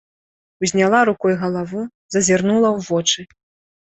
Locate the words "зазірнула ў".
2.15-2.89